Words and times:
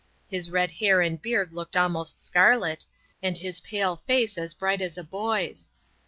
His 0.31 0.49
red 0.49 0.71
hair 0.71 0.99
and 1.01 1.21
beard 1.21 1.53
looked 1.53 1.77
almost 1.77 2.17
scarlet, 2.25 2.87
and 3.21 3.37
his 3.37 3.61
pale 3.61 4.01
face 4.07 4.35
as 4.35 4.55
bright 4.55 4.81
as 4.81 4.97
a 4.97 5.03
boy's. 5.03 5.67